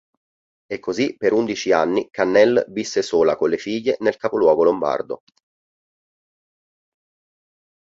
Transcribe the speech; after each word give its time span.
E 0.65 0.79
così 0.79 1.15
per 1.15 1.31
undici 1.31 1.71
anni 1.71 2.07
Cannelle 2.09 2.65
visse 2.69 3.03
sola 3.03 3.35
con 3.35 3.51
le 3.51 3.57
figlie 3.59 3.97
nel 3.99 4.17
capoluogo 4.17 4.63
lombardo. 4.63 5.19